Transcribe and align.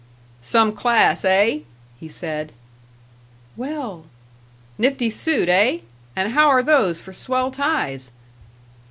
"Some 0.41 0.71
class, 0.73 1.23
eh?" 1.23 1.59
he 1.99 2.09
said. 2.09 2.53
"Well" 3.55 4.05
"Nifty 4.79 5.11
suit, 5.11 5.47
eh? 5.47 5.81
And 6.15 6.31
how 6.31 6.47
are 6.47 6.63
those 6.63 6.99
for 6.99 7.13
swell 7.13 7.51
ties?" 7.51 8.09